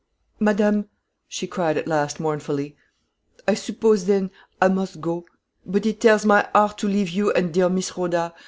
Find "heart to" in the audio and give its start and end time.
6.55-6.87